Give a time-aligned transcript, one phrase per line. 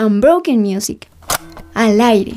[0.00, 1.08] Unbroken Music.
[1.74, 2.36] Al aire.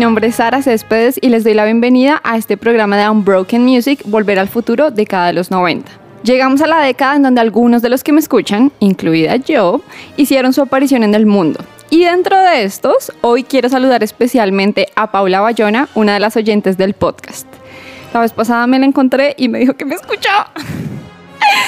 [0.00, 4.00] Nombre es Sara Céspedes y les doy la bienvenida a este programa de Unbroken Music,
[4.06, 5.92] Volver al Futuro, década de los 90.
[6.22, 9.82] Llegamos a la década en donde algunos de los que me escuchan, incluida yo,
[10.16, 11.60] hicieron su aparición en el mundo.
[11.90, 16.78] Y dentro de estos, hoy quiero saludar especialmente a Paula Bayona, una de las oyentes
[16.78, 17.46] del podcast.
[18.14, 20.50] La vez pasada me la encontré y me dijo que me escuchaba.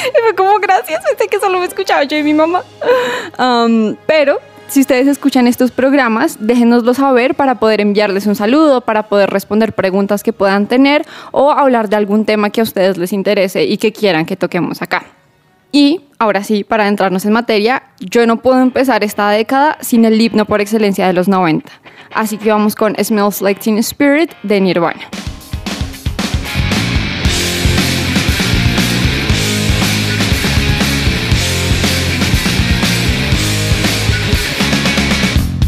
[0.05, 2.63] Y fue como, gracias, pensé que solo me escuchaba yo y mi mamá.
[3.39, 4.39] Um, pero
[4.73, 9.75] si ustedes escuchan estos programas, déjenoslo saber para poder enviarles un saludo, para poder responder
[9.75, 13.77] preguntas que puedan tener o hablar de algún tema que a ustedes les interese y
[13.77, 15.05] que quieran que toquemos acá.
[15.73, 20.19] Y ahora sí, para entrarnos en materia, yo no puedo empezar esta década sin el
[20.19, 21.71] himno por excelencia de los 90.
[22.15, 25.03] Así que vamos con Smells Like Teen Spirit de Nirvana.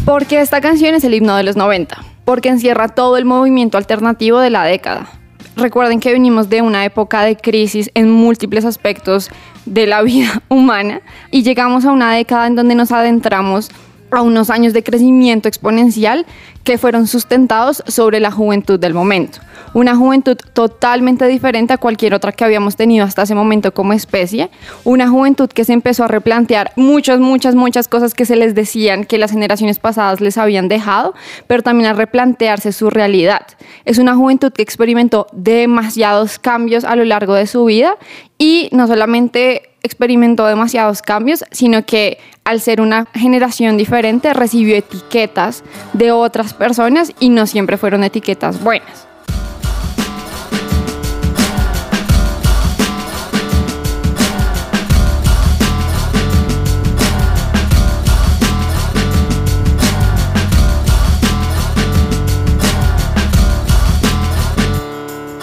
[0.05, 4.39] Porque esta canción es el himno de los 90, porque encierra todo el movimiento alternativo
[4.39, 5.09] de la década.
[5.57, 9.31] Recuerden que venimos de una época de crisis en múltiples aspectos
[9.65, 13.71] de la vida humana y llegamos a una década en donde nos adentramos
[14.11, 16.27] a unos años de crecimiento exponencial
[16.65, 19.39] que fueron sustentados sobre la juventud del momento.
[19.75, 24.49] Una juventud totalmente diferente a cualquier otra que habíamos tenido hasta ese momento como especie.
[24.85, 29.05] Una juventud que se empezó a replantear muchas, muchas, muchas cosas que se les decían
[29.05, 31.15] que las generaciones pasadas les habían dejado,
[31.49, 33.47] pero también a replantearse su realidad.
[33.85, 37.97] Es una juventud que experimentó demasiados cambios a lo largo de su vida
[38.39, 45.65] y no solamente experimentó demasiados cambios, sino que al ser una generación diferente recibió etiquetas
[45.93, 49.14] de otras personas y no siempre fueron etiquetas buenas.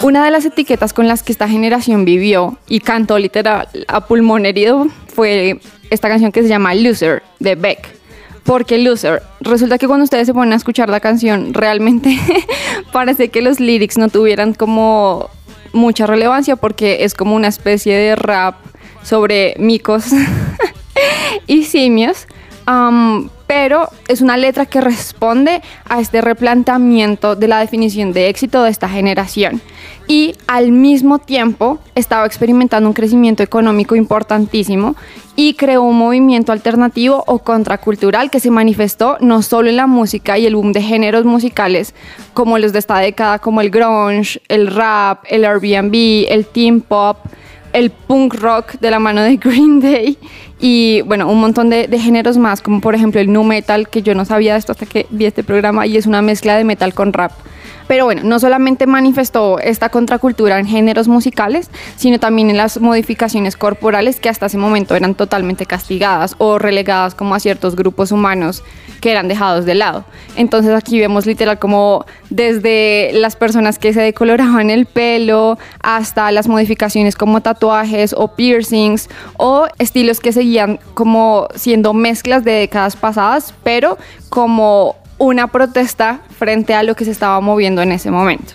[0.02, 4.46] Una de las etiquetas con las que esta generación vivió y cantó literal a pulmón
[4.46, 7.88] herido fue esta canción que se llama Loser de Beck.
[8.42, 12.18] Porque Loser, resulta que cuando ustedes se ponen a escuchar la canción, realmente
[12.92, 15.30] parece que los lyrics no tuvieran como
[15.72, 18.56] mucha relevancia porque es como una especie de rap
[19.04, 20.06] sobre micos
[21.46, 22.26] y simios.
[23.46, 28.70] Pero es una letra que responde a este replanteamiento de la definición de éxito de
[28.70, 29.60] esta generación.
[30.08, 34.96] Y al mismo tiempo estaba experimentando un crecimiento económico importantísimo
[35.36, 40.38] y creó un movimiento alternativo o contracultural que se manifestó no solo en la música
[40.38, 41.94] y el boom de géneros musicales
[42.34, 47.18] como los de esta década, como el grunge, el rap, el Airbnb, el teen pop,
[47.72, 50.18] el punk rock de la mano de Green Day
[50.64, 54.00] y bueno, un montón de, de, géneros más, como por ejemplo el nu metal, que
[54.00, 56.62] yo no sabía de esto hasta que vi este programa y es una mezcla de
[56.62, 57.32] metal con rap.
[57.88, 63.56] Pero bueno, no solamente manifestó esta contracultura en géneros musicales, sino también en las modificaciones
[63.56, 68.62] corporales que hasta ese momento eran totalmente castigadas o relegadas como a ciertos grupos humanos
[69.02, 70.04] que eran dejados de lado.
[70.36, 76.48] Entonces aquí vemos literal como desde las personas que se decoloraban el pelo hasta las
[76.48, 80.51] modificaciones como tatuajes o piercings o estilos que seguían
[80.94, 83.98] como siendo mezclas de décadas pasadas, pero
[84.28, 88.54] como una protesta frente a lo que se estaba moviendo en ese momento.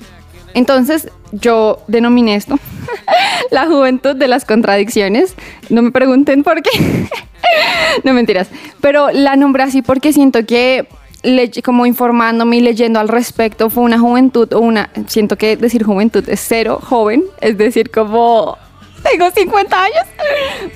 [0.53, 2.57] Entonces yo denominé esto
[3.51, 5.35] la juventud de las contradicciones.
[5.69, 7.07] No me pregunten por qué.
[8.03, 8.49] no mentiras.
[8.81, 10.87] Pero la nombré así porque siento que
[11.63, 16.23] como informándome y leyendo al respecto fue una juventud o una, siento que decir juventud
[16.29, 18.57] es cero joven, es decir, como
[19.03, 20.03] tengo 50 años.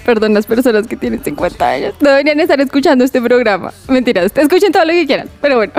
[0.05, 1.93] Perdón, las personas que tienen 50 años.
[1.99, 3.73] No deberían estar escuchando este programa.
[3.87, 5.73] Mentiras, escuchen todo lo que quieran, pero bueno.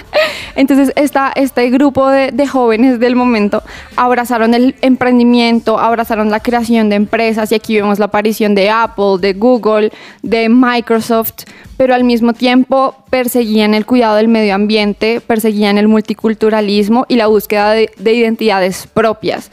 [0.54, 3.62] Entonces, esta, este grupo de, de jóvenes del momento
[3.96, 9.18] abrazaron el emprendimiento, abrazaron la creación de empresas y aquí vemos la aparición de Apple,
[9.20, 11.44] de Google, de Microsoft,
[11.76, 17.26] pero al mismo tiempo perseguían el cuidado del medio ambiente, perseguían el multiculturalismo y la
[17.26, 19.50] búsqueda de, de identidades propias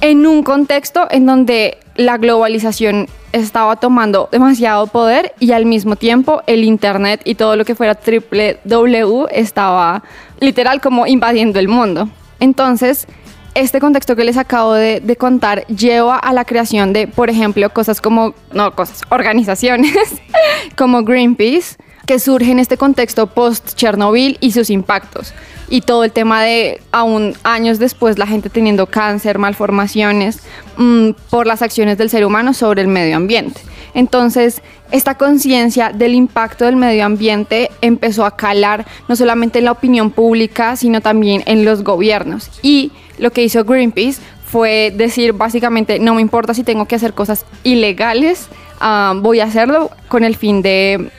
[0.00, 6.42] en un contexto en donde la globalización estaba tomando demasiado poder y al mismo tiempo
[6.46, 10.02] el Internet y todo lo que fuera triple W estaba
[10.40, 12.08] literal como invadiendo el mundo.
[12.40, 13.06] Entonces,
[13.54, 17.68] este contexto que les acabo de, de, contar lleva a la creación de, por ejemplo,
[17.70, 19.94] cosas como, no cosas, organizaciones
[20.76, 21.76] como Greenpeace,
[22.06, 25.32] que surge en este contexto post-Chernobyl y sus impactos.
[25.68, 30.40] Y todo el tema de, aún años después, la gente teniendo cáncer, malformaciones,
[30.76, 33.60] mmm, por las acciones del ser humano sobre el medio ambiente.
[33.94, 39.72] Entonces, esta conciencia del impacto del medio ambiente empezó a calar no solamente en la
[39.72, 42.50] opinión pública, sino también en los gobiernos.
[42.62, 44.20] Y lo que hizo Greenpeace
[44.50, 48.48] fue decir básicamente, no me importa si tengo que hacer cosas ilegales,
[48.80, 51.10] uh, voy a hacerlo con el fin de,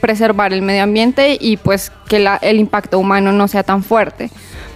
[0.00, 4.30] preservar el medio ambiente y pues que el impacto humano no sea tan fuerte.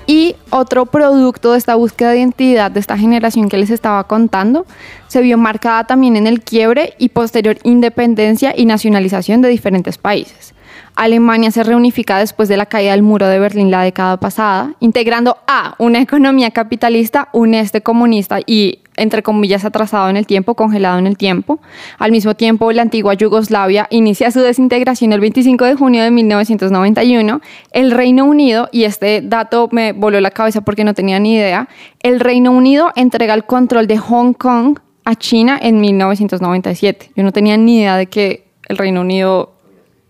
[0.06, 4.66] Y otro producto de esta búsqueda de identidad de esta generación que les estaba contando
[5.08, 10.54] se vio marcada también en el quiebre y posterior independencia y nacionalización de diferentes países.
[10.96, 15.38] Alemania se reunifica después de la caída del muro de Berlín la década pasada, integrando
[15.48, 20.98] a una economía capitalista, un este comunista y, entre comillas, atrasado en el tiempo, congelado
[20.98, 21.58] en el tiempo.
[21.98, 27.40] Al mismo tiempo, la antigua Yugoslavia inicia su desintegración el 25 de junio de 1991.
[27.72, 31.68] El Reino Unido, y este dato me voló la cabeza porque no tenía ni idea,
[32.02, 37.10] el Reino Unido entrega el control de Hong Kong a China en 1997.
[37.16, 39.53] Yo no tenía ni idea de que el Reino Unido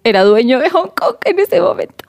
[0.05, 2.05] era dueño de Hong Kong en ese momento.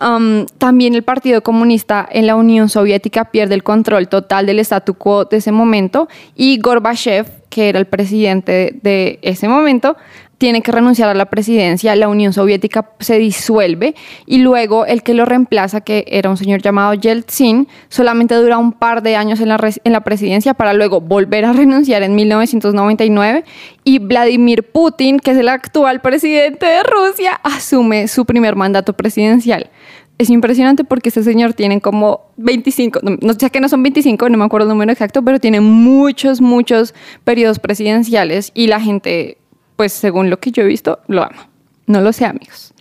[0.00, 4.94] Um, también el Partido Comunista en la Unión Soviética pierde el control total del statu
[4.94, 9.96] quo de ese momento y Gorbachev, que era el presidente de ese momento,
[10.40, 13.94] tiene que renunciar a la presidencia, la Unión Soviética se disuelve
[14.24, 18.72] y luego el que lo reemplaza, que era un señor llamado Yeltsin, solamente dura un
[18.72, 23.44] par de años en la, en la presidencia para luego volver a renunciar en 1999
[23.84, 29.68] y Vladimir Putin, que es el actual presidente de Rusia, asume su primer mandato presidencial.
[30.16, 34.38] Es impresionante porque este señor tiene como 25, no sé que no son 25, no
[34.38, 36.94] me acuerdo el número exacto, pero tiene muchos, muchos
[37.24, 39.36] periodos presidenciales y la gente
[39.80, 41.40] pues según lo que yo he visto, lo amo.
[41.86, 42.74] No lo sé, amigos.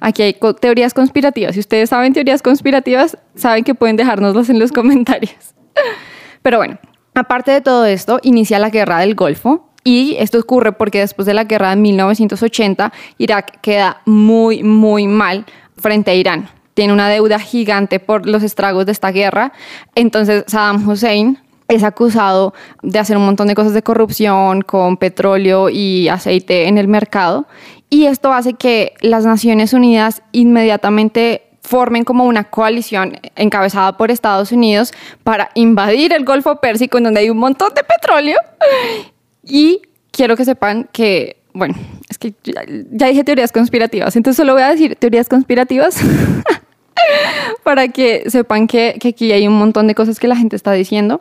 [0.00, 1.54] Aquí hay teorías conspirativas.
[1.54, 5.54] Si ustedes saben teorías conspirativas, saben que pueden dejárnoslas en los comentarios.
[6.42, 6.78] Pero bueno,
[7.14, 9.70] aparte de todo esto, inicia la guerra del Golfo.
[9.82, 15.46] Y esto ocurre porque después de la guerra de 1980, Irak queda muy, muy mal
[15.78, 16.50] frente a Irán.
[16.74, 19.54] Tiene una deuda gigante por los estragos de esta guerra.
[19.94, 21.38] Entonces Saddam Hussein
[21.74, 26.78] es acusado de hacer un montón de cosas de corrupción con petróleo y aceite en
[26.78, 27.46] el mercado.
[27.90, 34.52] Y esto hace que las Naciones Unidas inmediatamente formen como una coalición encabezada por Estados
[34.52, 34.92] Unidos
[35.22, 38.38] para invadir el Golfo Pérsico, en donde hay un montón de petróleo.
[39.44, 41.74] Y quiero que sepan que, bueno,
[42.08, 42.62] es que ya,
[43.08, 46.00] dije teorías conspirativas, entonces solo voy a decir teorías conspirativas.
[47.62, 50.72] para que sepan que, que aquí hay un montón de cosas que la gente está
[50.72, 51.20] diciendo.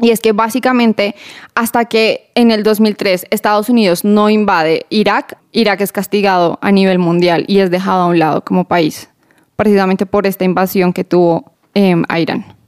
[0.00, 1.16] Y es que básicamente
[1.54, 6.98] hasta que en el 2003 Estados Unidos no invade Irak, Irak es castigado a nivel
[6.98, 9.10] mundial y es dejado a un lado como país,
[9.56, 12.58] precisamente por esta invasión que tuvo eh, a Irán.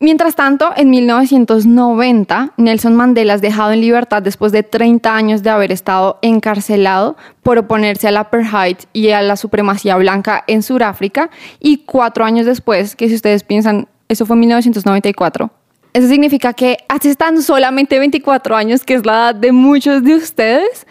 [0.00, 5.50] Mientras tanto, en 1990, Nelson Mandela es dejado en libertad después de 30 años de
[5.50, 11.30] haber estado encarcelado por oponerse al apartheid y a la supremacía blanca en Sudáfrica.
[11.58, 15.50] Y cuatro años después, que si ustedes piensan, eso fue en 1994,
[15.92, 20.14] eso significa que hace tan solamente 24 años, que es la edad de muchos de
[20.14, 20.86] ustedes,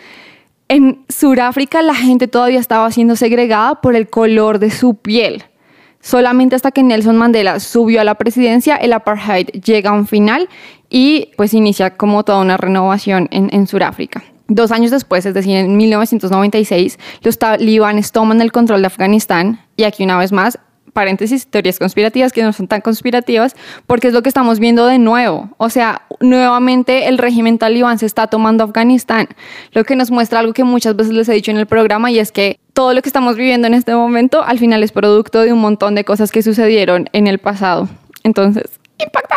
[0.69, 5.43] en Sudáfrica la gente todavía estaba siendo segregada por el color de su piel.
[6.01, 10.47] Solamente hasta que Nelson Mandela subió a la presidencia, el apartheid llega a un final
[10.89, 14.23] y pues inicia como toda una renovación en, en Sudáfrica.
[14.49, 19.83] Dos años después, es decir, en 1996, los talibanes toman el control de Afganistán y
[19.83, 20.59] aquí una vez más
[20.97, 24.97] paréntesis, teorías conspirativas que no son tan conspirativas, porque es lo que estamos viendo de
[24.97, 25.51] nuevo.
[25.57, 29.27] O sea, nuevamente el régimen talibán se está tomando Afganistán,
[29.73, 32.17] lo que nos muestra algo que muchas veces les he dicho en el programa y
[32.17, 35.53] es que todo lo que estamos viviendo en este momento al final es producto de
[35.53, 37.87] un montón de cosas que sucedieron en el pasado.
[38.23, 38.65] Entonces,
[38.97, 39.35] impacta.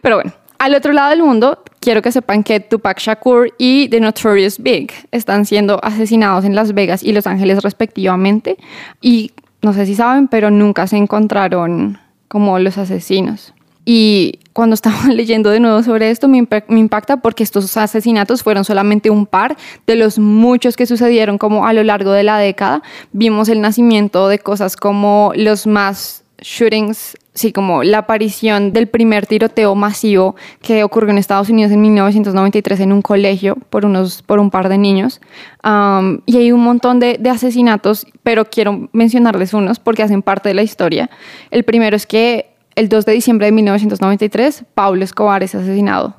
[0.00, 4.00] Pero bueno, al otro lado del mundo, quiero que sepan que Tupac Shakur y The
[4.00, 8.56] Notorious Big están siendo asesinados en Las Vegas y Los Ángeles respectivamente.
[9.02, 11.98] Y no sé si saben, pero nunca se encontraron
[12.28, 13.54] como los asesinos.
[13.90, 19.08] Y cuando estaba leyendo de nuevo sobre esto, me, impacta porque estos asesinatos fueron solamente
[19.08, 22.82] un par de los muchos que sucedieron como a lo largo de la década.
[23.12, 29.26] Vimos el nacimiento de cosas como los más shootings, sí, como la aparición del primer
[29.26, 34.38] tiroteo masivo que ocurrió en Estados Unidos en 1993 en un colegio por, unos, por
[34.38, 35.20] un par de niños.
[35.64, 40.48] Um, y hay un montón de, de, asesinatos, pero quiero mencionarles unos porque hacen parte
[40.48, 41.10] de la historia.
[41.50, 46.14] El primero es que el 2 de diciembre de 1993, Pablo Escobar es asesinado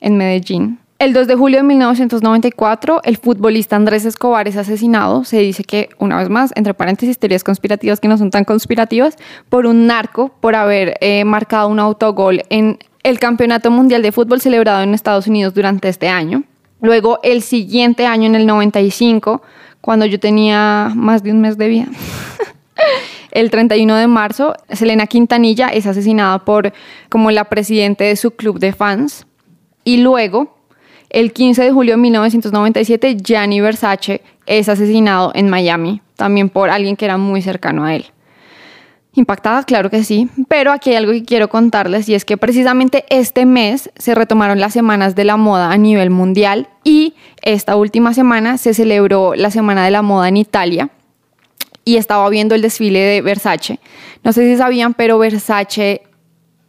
[0.00, 0.78] en Medellín.
[1.02, 5.24] El 2 de julio de 1994, el futbolista Andrés Escobar es asesinado.
[5.24, 9.16] Se dice que, una vez más, entre paréntesis, teorías conspirativas que no son tan conspirativas,
[9.48, 14.40] por un narco por haber eh, marcado un autogol en el Campeonato Mundial de Fútbol
[14.40, 16.44] celebrado en Estados Unidos durante este año.
[16.80, 19.42] Luego, el siguiente año, en el 95,
[19.80, 21.86] cuando yo tenía más de un mes de vida,
[23.32, 26.72] el 31 de marzo, Selena Quintanilla es asesinada por
[27.08, 29.26] como la presidenta de su club de fans.
[29.82, 30.61] Y luego,
[31.12, 36.96] el 15 de julio de 1997, Gianni Versace es asesinado en Miami, también por alguien
[36.96, 38.06] que era muy cercano a él.
[39.14, 43.04] Impactada, claro que sí, pero aquí hay algo que quiero contarles y es que precisamente
[43.10, 48.14] este mes se retomaron las semanas de la moda a nivel mundial y esta última
[48.14, 50.88] semana se celebró la Semana de la Moda en Italia
[51.84, 53.80] y estaba viendo el desfile de Versace.
[54.24, 56.02] No sé si sabían, pero Versace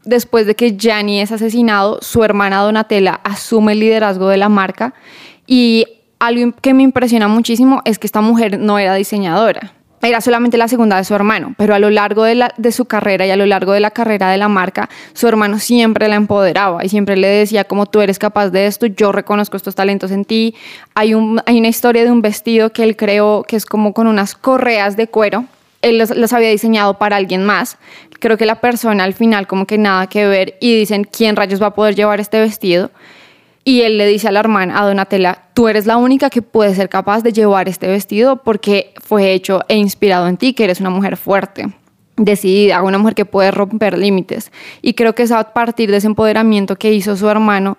[0.05, 4.93] después de que Gianni es asesinado, su hermana Donatella asume el liderazgo de la marca
[5.47, 5.85] y
[6.19, 9.73] algo que me impresiona muchísimo es que esta mujer no era diseñadora.
[10.01, 13.31] Era solamente la segunda de su hermano, pero a lo largo de, su carrera y
[13.31, 16.89] a lo largo de la carrera de la marca, su hermano siempre la empoderaba y
[16.89, 20.55] siempre le decía como tú eres capaz de esto, yo reconozco estos talentos en ti.
[20.93, 21.13] Hay,
[21.45, 24.97] hay una historia de un vestido que él creó que es como con unas correas
[24.97, 25.45] de cuero
[25.83, 27.77] él los, había diseñado para alguien más.
[28.19, 31.61] Creo que la persona al final como que nada que ver y dicen, ¿quién rayos
[31.61, 32.89] va a poder llevar este vestido?
[33.65, 36.73] Y él le dice a la hermana, a Donatella, tú eres la única que puede
[36.73, 40.79] ser capaz de llevar este vestido porque fue hecho e inspirado en ti, que eres
[40.79, 41.67] una mujer fuerte,
[42.17, 44.51] decidida, una mujer que puede romper límites.
[44.81, 47.77] Y creo que es a partir de ese empoderamiento que hizo su hermano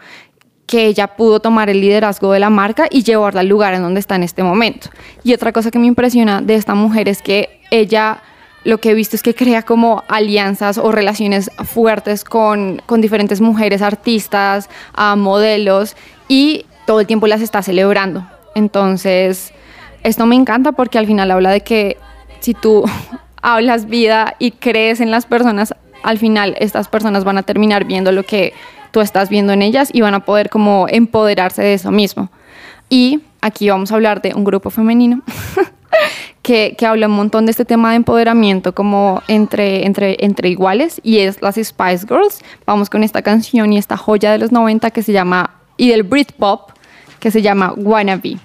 [0.67, 4.01] que ella pudo tomar el liderazgo de la marca y llevarla al lugar en donde
[4.01, 4.89] está en este momento.
[5.23, 8.23] Y otra cosa que me impresiona de esta mujer es que ella
[8.65, 13.83] lo que he visto es que crea como alianzas o relaciones fuertes con, diferentes mujeres
[13.83, 14.71] artistas,
[15.17, 15.97] modelos
[16.29, 18.27] y todo el tiempo las está celebrando.
[18.55, 19.53] Entonces,
[20.03, 21.99] esto me encanta porque al final habla de que
[22.41, 22.85] si tú
[23.43, 28.13] hablas vida y crees en las personas, al final estas personas van a terminar viendo
[28.13, 28.55] lo que
[28.95, 32.31] tú estás viendo en ellas y van a poder como empoderarse de eso mismo.
[32.89, 35.21] Y aquí vamos a hablar de un grupo femenino
[36.43, 41.19] que, habla un montón de este tema de empoderamiento como entre, entre, entre iguales y
[41.19, 42.41] es las Spice Girls.
[42.67, 46.05] Vamos con esta canción y esta joya de los 90 que se llama, y del
[46.05, 46.71] Britpop,
[47.19, 48.39] que se llama Wannabe.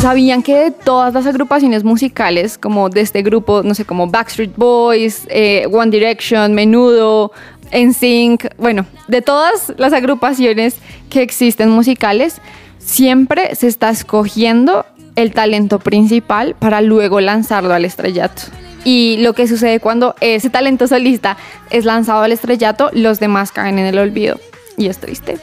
[0.00, 4.54] ¿Sabían que de todas las agrupaciones musicales, como de este grupo, no sé, como Backstreet
[4.56, 7.32] Boys, eh, One Direction, Menudo,
[7.72, 10.76] NSYNC, bueno, de todas las agrupaciones
[11.10, 12.40] que existen musicales,
[12.78, 14.84] siempre se está escogiendo
[15.16, 18.42] el talento principal para luego lanzarlo al estrellato.
[18.84, 21.36] Y lo que sucede cuando ese talento solista
[21.70, 24.38] es lanzado al estrellato, los demás caen en el olvido
[24.76, 25.38] y es triste.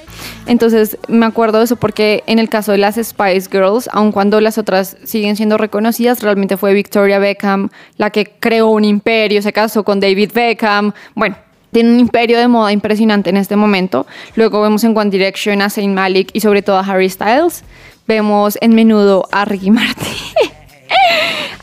[0.45, 4.39] Entonces me acuerdo de eso porque en el caso de las Spice Girls, aun cuando
[4.41, 9.53] las otras siguen siendo reconocidas, realmente fue Victoria Beckham la que creó un imperio, se
[9.53, 11.35] casó con David Beckham, bueno.
[11.71, 14.05] Tiene un imperio de moda impresionante en este momento.
[14.35, 17.63] Luego vemos en One Direction a Saint Malik y sobre todo a Harry Styles.
[18.07, 20.13] Vemos en menudo a Ricky Martin.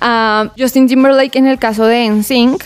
[0.00, 2.60] a Justin Timberlake en el caso de NSYNC.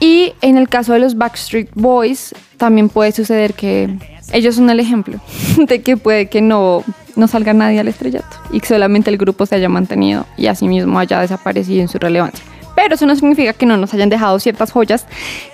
[0.00, 3.88] Y en el caso de los Backstreet Boys, también puede suceder que
[4.32, 5.20] ellos son el ejemplo
[5.56, 6.84] de que puede que no,
[7.16, 10.98] no salga nadie al estrellato y que solamente el grupo se haya mantenido y asimismo
[10.98, 12.44] haya desaparecido en su relevancia.
[12.74, 15.06] Pero eso no significa que no nos hayan dejado ciertas joyas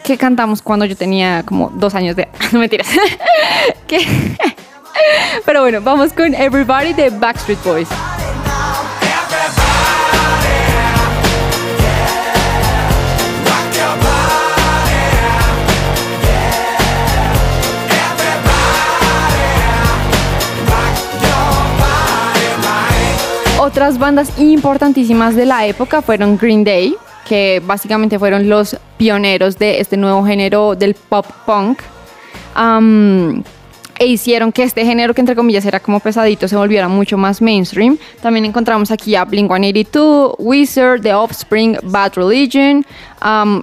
[0.05, 2.29] que cantamos cuando yo tenía como dos años de...
[2.53, 2.87] No mentiras.
[5.45, 7.89] Pero bueno, vamos con Everybody de Backstreet Boys.
[23.67, 26.95] Otras bandas importantísimas de la época fueron Green Day,
[27.29, 31.81] que básicamente fueron los pioneros de este nuevo género del pop punk.
[33.99, 37.43] e hicieron que este género, que entre comillas era como pesadito, se volviera mucho más
[37.43, 37.99] mainstream.
[38.23, 42.87] También encontramos aquí a Blink 182, Wizard, The Offspring, Bad Religion.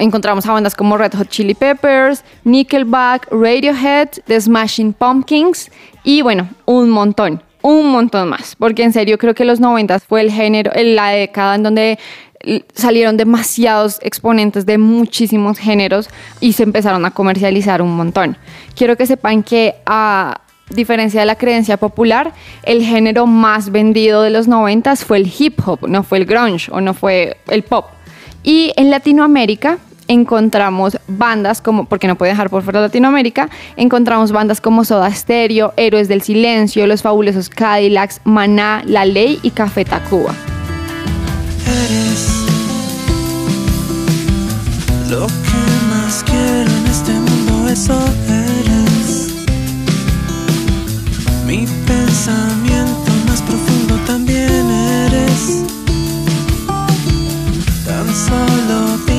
[0.01, 5.71] encontramos a bandas como Red Hot Chili Peppers, Nickelback, Radiohead, The Smashing Pumpkins
[6.03, 7.41] y bueno, un montón.
[7.63, 11.55] Un montón más, porque en serio creo que los 90 fue el género, la década
[11.55, 11.99] en donde
[12.73, 16.09] salieron demasiados exponentes de muchísimos géneros
[16.41, 18.37] y se empezaron a comercializar un montón.
[18.75, 24.29] Quiero que sepan que a diferencia de la creencia popular, el género más vendido de
[24.29, 27.85] los 90 fue el hip hop, no fue el grunge o no fue el pop.
[28.43, 29.77] Y en Latinoamérica
[30.13, 35.73] encontramos bandas como, porque no puede dejar por fuera Latinoamérica, encontramos bandas como Soda Stereo,
[35.75, 40.33] Héroes del Silencio, Los Fabulosos Cadillacs, Maná, La Ley y Café Tacuba.
[45.09, 47.93] Lo que más quiero en este mundo, eso
[48.27, 49.33] eres.
[51.45, 54.69] Mi pensamiento más profundo también
[55.05, 55.63] eres.
[57.85, 59.12] Tan solo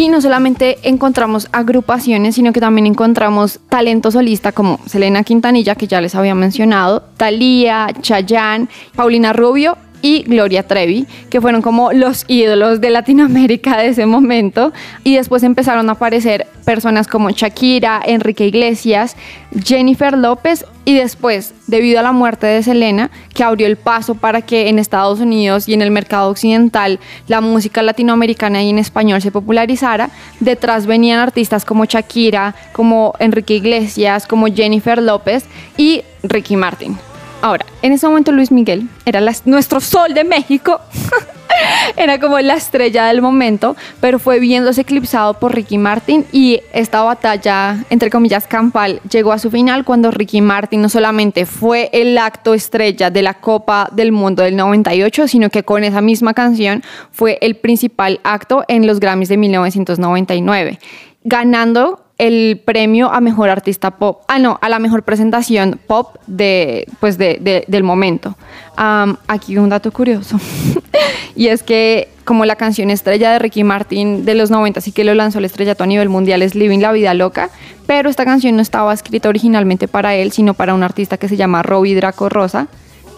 [0.00, 5.88] Y no solamente encontramos agrupaciones, sino que también encontramos talento solista como Selena Quintanilla, que
[5.88, 12.24] ya les había mencionado, Thalía, Chayanne, Paulina Rubio y Gloria Trevi, que fueron como los
[12.28, 14.72] ídolos de Latinoamérica de ese momento.
[15.04, 19.16] Y después empezaron a aparecer personas como Shakira, Enrique Iglesias,
[19.64, 24.42] Jennifer López y después, debido a la muerte de Selena, que abrió el paso para
[24.42, 29.20] que en Estados Unidos y en el mercado occidental la música latinoamericana y en español
[29.20, 35.44] se popularizara, detrás venían artistas como Shakira, como Enrique Iglesias, como Jennifer López
[35.76, 37.09] y Ricky Martin.
[37.42, 40.80] Ahora, en ese momento Luis Miguel era nuestro sol de México.
[41.96, 47.02] era como la estrella del momento, pero fue viéndose eclipsado por Ricky Martin y esta
[47.02, 52.16] batalla, entre comillas, campal, llegó a su final cuando Ricky Martin no solamente fue el
[52.18, 56.82] acto estrella de la Copa del Mundo del 98, sino que con esa misma canción
[57.10, 60.78] fue el principal acto en los Grammys de 1999,
[61.24, 66.86] ganando el premio a mejor artista pop, ah no, a la mejor presentación pop de,
[67.00, 68.36] pues de, del momento.
[68.76, 70.38] aquí un dato curioso,
[71.34, 75.02] y es que como la canción estrella de Ricky Martin de los 90 sí que
[75.02, 77.48] lo lanzó el estrellato a nivel mundial es Living la Vida Loca,
[77.86, 81.38] pero esta canción no estaba escrita originalmente para él, sino para un artista que se
[81.38, 82.68] llama Robbie Draco Rosa,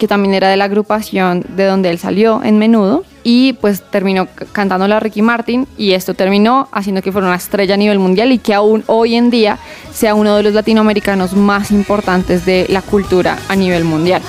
[0.03, 4.27] que también era de la agrupación de donde él salió en menudo y pues terminó
[4.51, 8.37] cantándola Ricky Martin y esto terminó haciendo que fuera una estrella a nivel mundial y
[8.37, 9.59] que aún hoy en día
[9.93, 14.21] sea uno de los latinoamericanos más importantes de la cultura a nivel mundial.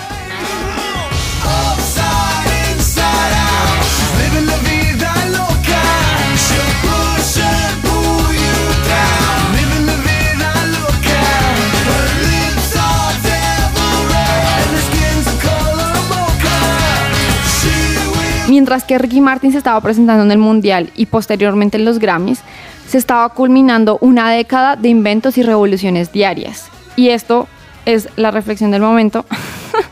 [18.74, 22.40] Mientras que Ricky Martin se estaba presentando en el Mundial y posteriormente en los Grammys,
[22.88, 26.66] se estaba culminando una década de inventos y revoluciones diarias.
[26.96, 27.46] Y esto
[27.86, 29.26] es la reflexión del momento.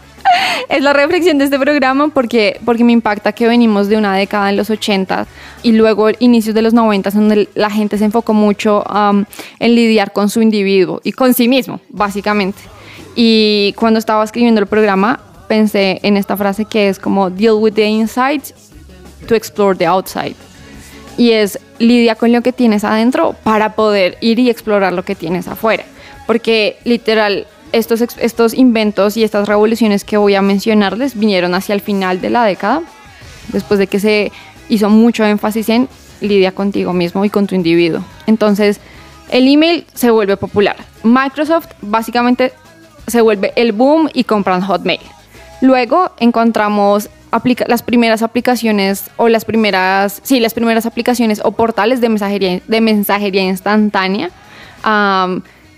[0.68, 4.50] es la reflexión de este programa porque, porque me impacta que venimos de una década
[4.50, 5.28] en los 80
[5.62, 9.24] y luego inicios de los 90 donde la gente se enfocó mucho um,
[9.60, 12.60] en lidiar con su individuo y con sí mismo, básicamente.
[13.14, 17.74] Y cuando estaba escribiendo el programa, pensé en esta frase que es como deal with
[17.74, 18.42] the inside
[19.26, 20.34] to explore the outside.
[21.16, 25.14] Y es lidia con lo que tienes adentro para poder ir y explorar lo que
[25.14, 25.84] tienes afuera.
[26.26, 31.80] Porque literal, estos, estos inventos y estas revoluciones que voy a mencionarles vinieron hacia el
[31.80, 32.82] final de la década,
[33.48, 34.32] después de que se
[34.68, 35.88] hizo mucho énfasis en
[36.20, 38.04] lidia contigo mismo y con tu individuo.
[38.26, 38.80] Entonces,
[39.30, 40.76] el email se vuelve popular.
[41.02, 42.52] Microsoft básicamente
[43.06, 45.00] se vuelve el boom y compran Hotmail.
[45.62, 47.08] Luego encontramos
[47.68, 52.80] las primeras aplicaciones o las primeras, sí, las primeras aplicaciones o portales de mensajería, de
[52.80, 54.30] mensajería instantánea.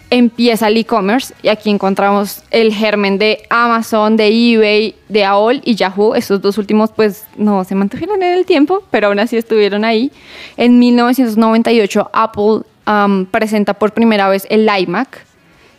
[0.09, 5.75] empieza el e-commerce y aquí encontramos el germen de Amazon, de eBay, de AOL y
[5.75, 6.15] Yahoo.
[6.15, 10.11] Estos dos últimos pues no se mantuvieron en el tiempo, pero aún así estuvieron ahí.
[10.57, 12.63] En 1998 Apple
[13.31, 15.27] presenta por primera vez el iMac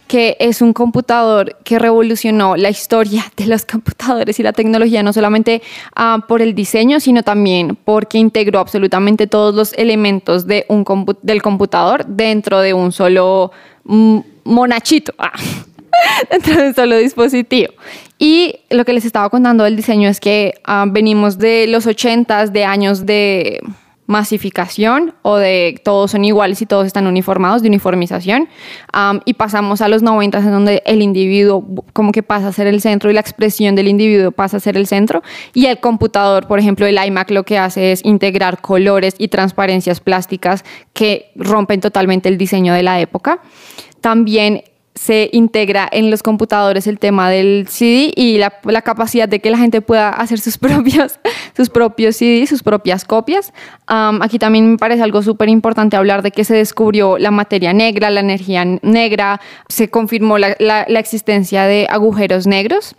[0.07, 5.13] que es un computador que revolucionó la historia de los computadores y la tecnología, no
[5.13, 5.61] solamente
[5.95, 10.85] ah, por el diseño, sino también porque integró absolutamente todos los elementos de un
[11.21, 13.51] del computador dentro de un solo
[13.83, 15.33] mm, monachito, ah,
[16.29, 17.73] dentro de un solo dispositivo.
[18.17, 22.51] Y lo que les estaba contando del diseño es que ah, venimos de los 80s,
[22.51, 23.59] de años de
[24.07, 28.47] masificación o de todos son iguales y todos están uniformados, de uniformización,
[29.25, 32.81] y pasamos a los 90 en donde el individuo como que pasa a ser el
[32.81, 36.59] centro y la expresión del individuo pasa a ser el centro, y el computador, por
[36.59, 40.63] ejemplo, el iMac lo que hace es integrar colores y transparencias plásticas
[40.93, 43.39] que rompen totalmente el diseño de la época.
[44.01, 44.63] También
[44.95, 49.57] se integra en los computadores el tema del CD y la, capacidad de que la
[49.57, 51.19] gente pueda hacer sus propios,
[51.55, 53.53] sus propios CD, sus propias copias.
[53.87, 58.09] Aquí también me parece algo súper importante hablar de que se descubrió la materia negra,
[58.09, 62.95] la energía negra, se confirmó la, la- la existencia de agujeros negros.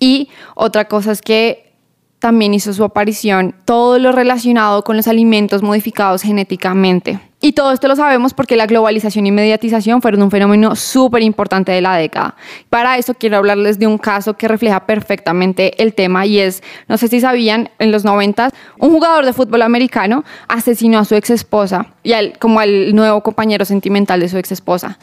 [0.00, 1.72] Y otra cosa es que
[2.18, 7.20] también hizo su aparición todo lo relacionado con los alimentos modificados genéticamente.
[7.40, 11.70] Y todo esto lo sabemos porque la globalización y mediatización fueron un fenómeno súper importante
[11.70, 12.34] de la década.
[12.68, 16.98] Para eso quiero hablarles de un caso que refleja perfectamente el tema y es, no
[16.98, 21.30] sé si sabían, en los 90 un jugador de fútbol americano asesinó a su ex
[21.30, 24.98] esposa y al, como al nuevo compañero sentimental de su ex esposa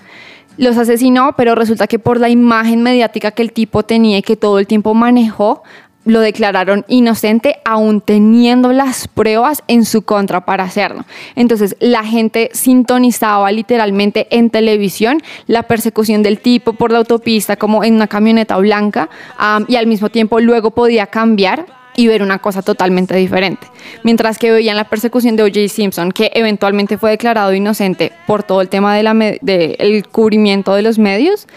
[0.57, 4.37] los asesinó, pero resulta que por la imagen mediática que el tipo tenía y que
[4.37, 5.63] todo el tiempo manejó,
[6.05, 11.05] lo declararon inocente aún teniendo las pruebas en su contra para hacerlo.
[11.35, 17.83] Entonces la gente sintonizaba literalmente en televisión la persecución del tipo por la autopista como
[17.83, 19.09] en una camioneta blanca
[19.67, 23.67] y al mismo tiempo luego podía cambiar y ver una cosa totalmente diferente.
[24.03, 25.67] Mientras que veían la persecución de O.J.
[25.69, 30.81] Simpson, que eventualmente fue declarado inocente por todo el tema del de el cubrimiento de
[30.81, 31.47] los medios,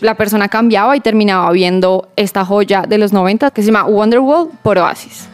[0.00, 4.50] la persona cambiaba y terminaba viendo esta joya de los 90 que se llama Wonderwall
[4.62, 5.28] por Oasis.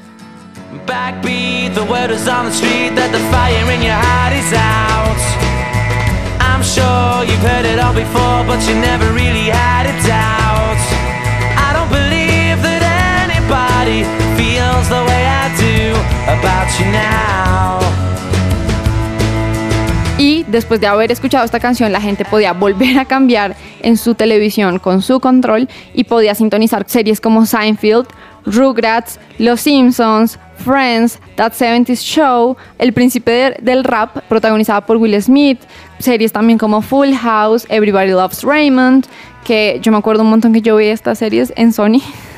[20.18, 24.14] Y después de haber escuchado esta canción, la gente podía volver a cambiar en su
[24.14, 28.06] televisión con su control y podía sintonizar series como Seinfeld,
[28.44, 35.20] Rugrats, Los Simpsons, Friends, That 70s Show, El Príncipe de- del Rap, protagonizada por Will
[35.22, 35.60] Smith,
[35.98, 39.06] series también como Full House, Everybody Loves Raymond,
[39.44, 42.02] que yo me acuerdo un montón que yo veía estas series en Sony.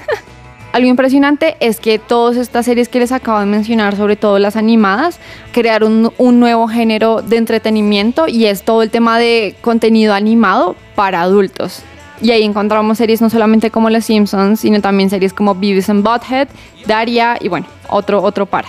[0.73, 4.57] Algo impresionante es que todas estas series que les acabo de mencionar, sobre todo las
[4.57, 5.21] animadas,
[5.53, 11.21] crearon un, nuevo género de entretenimiento y es todo el tema de contenido animado para
[11.21, 11.83] adultos.
[12.23, 16.03] Y ahí encontramos series no solamente como Los Simpsons, sino también series como Beavis and
[16.03, 16.49] Butthead,
[16.87, 18.65] Daria y bueno, otro, otro par.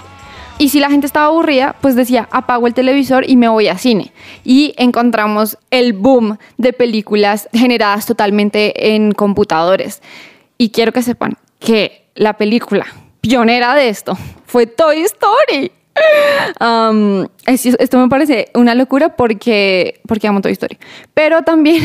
[0.57, 3.77] Y si la gente estaba aburrida, pues decía, apago el televisor y me voy a
[3.77, 4.11] cine.
[4.43, 10.01] Y encontramos el boom de películas generadas totalmente en computadores.
[10.57, 12.85] Y quiero que sepan que la película
[13.21, 15.71] pionera de esto fue Toy Story.
[16.59, 20.77] Um, es- esto me parece una locura porque, porque amo Toy Story.
[21.13, 21.83] Pero también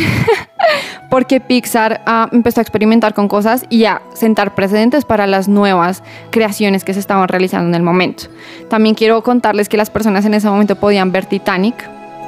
[1.11, 6.03] porque Pixar ah, empezó a experimentar con cosas y a sentar precedentes para las nuevas
[6.31, 8.25] creaciones que se estaban realizando en el momento.
[8.69, 11.75] También quiero contarles que las personas en ese momento podían ver Titanic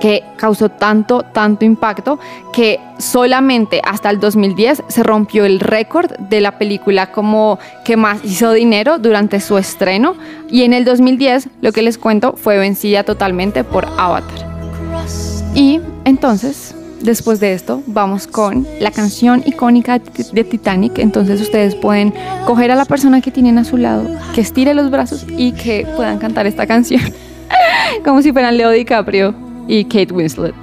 [0.00, 2.18] que causó tanto, tanto impacto
[2.52, 8.24] que solamente hasta el 2010 se rompió el récord de la película como que más
[8.24, 10.16] hizo dinero durante su estreno
[10.50, 14.48] y en el 2010 lo que les cuento fue vencida totalmente por Avatar.
[15.54, 20.98] Y entonces, después de esto, vamos con la canción icónica de Titanic.
[20.98, 22.14] Entonces ustedes pueden
[22.46, 25.86] coger a la persona que tienen a su lado, que estire los brazos y que
[25.96, 27.02] puedan cantar esta canción.
[28.04, 30.54] Como si fueran Leo DiCaprio y Kate Winslet.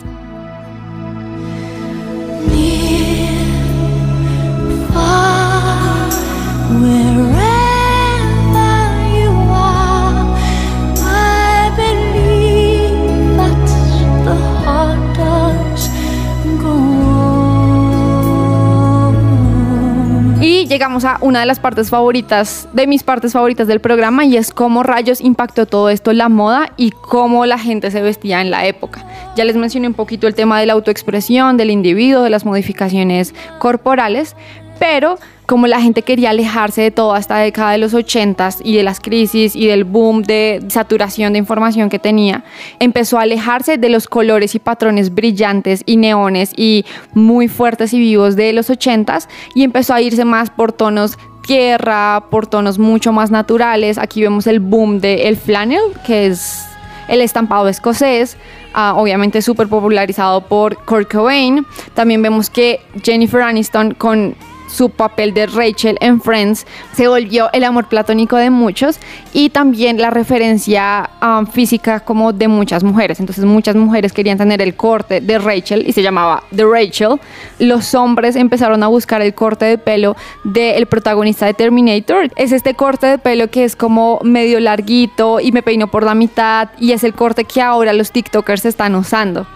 [20.77, 24.51] Llegamos a una de las partes favoritas, de mis partes favoritas del programa, y es
[24.51, 28.67] cómo rayos impactó todo esto la moda y cómo la gente se vestía en la
[28.67, 29.03] época.
[29.35, 33.33] Ya les mencioné un poquito el tema de la autoexpresión, del individuo, de las modificaciones
[33.57, 34.35] corporales,
[34.79, 38.83] pero como la gente quería alejarse de toda esta década de los 80s y de
[38.83, 42.43] las crisis y del boom de saturación de información que tenía,
[42.79, 47.99] empezó a alejarse de los colores y patrones brillantes y neones y muy fuertes y
[47.99, 53.13] vivos de los 80s y empezó a irse más por tonos tierra, por tonos mucho
[53.13, 53.97] más naturales.
[53.97, 56.65] Aquí vemos el boom del flannel, que es
[57.07, 58.35] el estampado escocés,
[58.73, 61.65] ah, obviamente súper popularizado por Kurt Cobain.
[61.93, 64.35] También vemos que Jennifer Aniston con
[64.67, 68.99] su papel de Rachel en Friends se volvió el amor platónico de muchos
[69.34, 73.19] y también la referencia ah, física como de muchas mujeres.
[73.19, 77.19] Entonces muchas mujeres querían tener el corte de Rachel y se llamaba The Rachel.
[77.60, 82.32] Los hombres empezaron a buscar el corte de pelo del protagonista de Terminator.
[82.36, 86.13] Es este corte de pelo que es como medio larguito y me peino por la
[86.13, 89.47] mitad y es el corte que ahora los TikTokers están usando.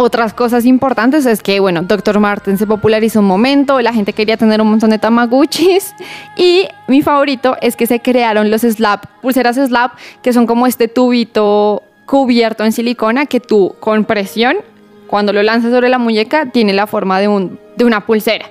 [0.00, 2.20] Otras cosas importantes es que, bueno, Dr.
[2.20, 5.92] Martin se popularizó un momento, la gente quería tener un montón de Tamaguchis
[6.36, 10.86] y mi favorito es que se crearon los slap, pulseras slap, que son como este
[10.86, 14.58] tubito cubierto en silicona que tú con presión,
[15.08, 18.48] cuando lo lanzas sobre la muñeca, tiene la forma de, un, de una pulsera.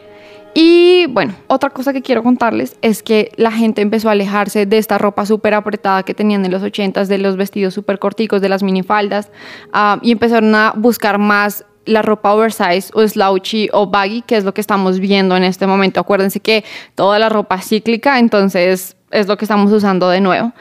[0.59, 4.79] Y bueno, otra cosa que quiero contarles es que la gente empezó a alejarse de
[4.79, 8.49] esta ropa súper apretada que tenían en los 80s, de los vestidos súper corticos, de
[8.49, 9.29] las minifaldas,
[9.75, 14.45] uh, y empezaron a buscar más la ropa oversize o slouchy o baggy, que es
[14.45, 15.99] lo que estamos viendo en este momento.
[15.99, 16.63] Acuérdense que
[16.95, 20.53] toda la ropa es cíclica, entonces es lo que estamos usando de nuevo.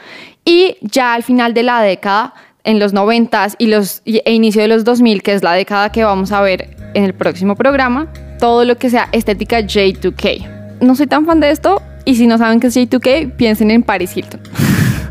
[0.45, 2.35] Y ya al final de la década,
[2.67, 6.03] en los 90s y los, e inicio de los 2000, que es la década que
[6.03, 10.79] vamos a ver en el próximo programa, todo lo que sea estética J2K.
[10.81, 13.83] No soy tan fan de esto y si no saben qué es J2K, piensen en
[13.83, 14.41] Paris Hilton.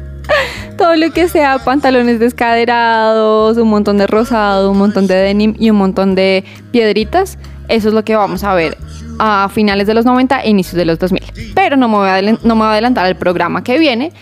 [0.76, 5.70] todo lo que sea pantalones descaderados, un montón de rosado, un montón de denim y
[5.70, 7.38] un montón de piedritas,
[7.68, 8.76] eso es lo que vamos a ver
[9.18, 11.22] a finales de los 90 e inicios de los 2000.
[11.54, 14.12] Pero no me voy a, adelantar al programa que viene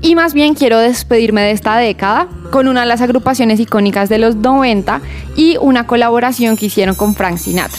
[0.00, 4.18] y más bien quiero despedirme de esta década con una de las agrupaciones icónicas de
[4.18, 5.00] los 90
[5.36, 7.78] y una colaboración que hicieron con Frank Sinatra.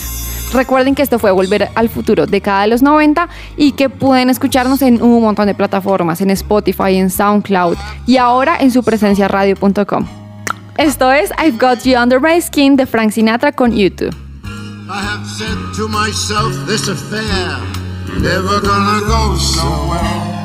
[0.54, 4.84] Recuerden que esto fue Volver al Futuro, década de los 90, y que pueden escucharnos
[4.84, 10.06] en un montón de plataformas, en Spotify, en SoundCloud y ahora en su presencia radio.com.
[10.78, 14.23] Esto es I've Got You Under My Skin de Frank Sinatra con YouTube.
[14.90, 17.58] I have said to myself, this affair
[18.20, 20.44] never gonna go so well.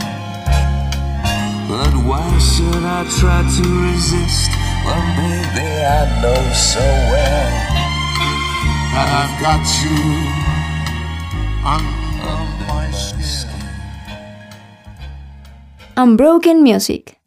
[1.68, 4.51] But why should I try to resist
[4.87, 7.51] when baby I know so well
[8.94, 10.48] that I've got you
[11.66, 13.53] under my skin.
[15.96, 17.17] Unbroken Music.